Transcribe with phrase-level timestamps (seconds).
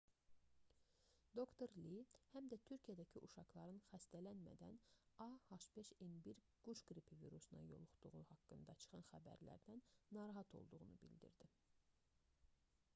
[1.39, 1.67] dr.
[1.89, 1.97] li
[2.31, 4.79] həm də türkiyədəki uşaqların xəstələnmədən
[5.27, 9.85] a h5n1 quş qripi virusuna yoluxduğu haqqında çıxan xəbərlərdən
[10.19, 11.51] narahat olduğunu bildirdi